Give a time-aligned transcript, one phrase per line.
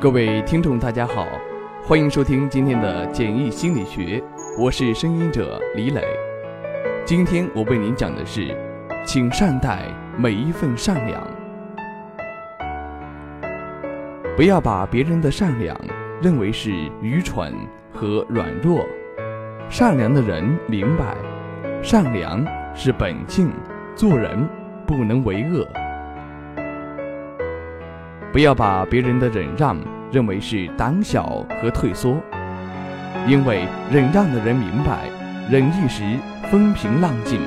[0.00, 1.26] 各位听众，大家好，
[1.82, 4.22] 欢迎收听今天的简易心理学，
[4.56, 6.04] 我是声音者李磊。
[7.04, 8.56] 今天我为您讲的是，
[9.04, 9.86] 请善待
[10.16, 11.20] 每一份善良，
[14.36, 15.76] 不要把别人的善良
[16.22, 16.70] 认为是
[17.02, 17.52] 愚蠢
[17.92, 18.86] 和软弱。
[19.68, 21.16] 善良的人明白，
[21.82, 23.50] 善良是本性，
[23.96, 24.48] 做人
[24.86, 25.66] 不能为恶。
[28.38, 29.76] 不要把别人的忍让
[30.12, 32.22] 认为是胆小和退缩，
[33.26, 35.10] 因为忍让的人明白，
[35.50, 36.04] 忍一时
[36.48, 37.40] 风平浪静，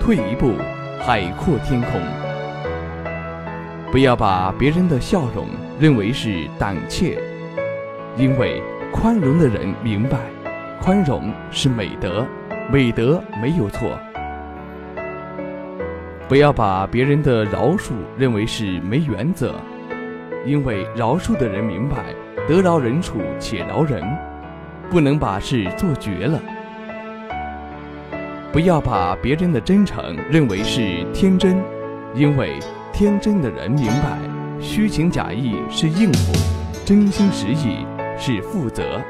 [0.00, 0.54] 退一步
[1.00, 2.00] 海阔天空。
[3.92, 5.48] 不要把别人的笑容
[5.78, 7.18] 认为是胆怯，
[8.16, 10.16] 因为宽容的人明白，
[10.80, 12.26] 宽容是美德，
[12.72, 13.98] 美德没有错。
[16.26, 19.54] 不要把别人的饶恕认为是没原则。
[20.46, 22.14] 因为饶恕的人明白，
[22.46, 24.02] 得饶人处且饶人，
[24.90, 26.40] 不能把事做绝了。
[28.50, 31.62] 不要把别人的真诚认为是天真，
[32.14, 32.58] 因为
[32.92, 34.18] 天真的人明白，
[34.58, 36.32] 虚情假意是应付，
[36.84, 37.84] 真心实意
[38.18, 39.00] 是负责。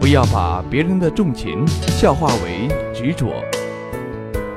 [0.00, 3.44] 不要把别人的重情笑话为执着，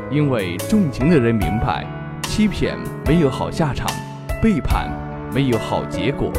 [0.10, 1.86] 因为重情的人明白，
[2.24, 3.88] 欺骗没有好下场。
[4.40, 4.92] 背叛
[5.34, 6.32] 没有好结果。